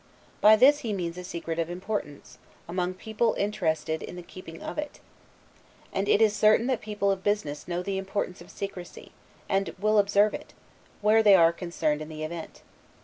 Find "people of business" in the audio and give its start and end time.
6.81-7.67